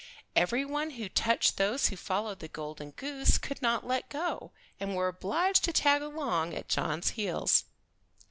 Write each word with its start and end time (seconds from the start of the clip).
Everyone 0.35 0.89
who 0.97 1.09
touched 1.09 1.57
those 1.57 1.89
who 1.89 1.95
followed 1.95 2.39
the 2.39 2.47
golden 2.47 2.89
goose 2.89 3.37
could 3.37 3.61
not 3.61 3.85
let 3.85 4.09
go, 4.09 4.51
and 4.79 4.95
were 4.95 5.07
obliged 5.07 5.63
to 5.65 5.71
tag 5.73 6.01
along 6.01 6.55
at 6.55 6.67
John's 6.67 7.11
heels. 7.11 7.65